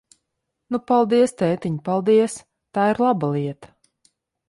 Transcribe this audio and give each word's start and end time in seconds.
Nu, 0.75 0.79
paldies, 0.91 1.35
tētiņ, 1.43 1.77
paldies! 1.91 2.41
Tā 2.79 2.91
ir 2.95 3.07
laba 3.07 3.33
lieta! 3.39 3.75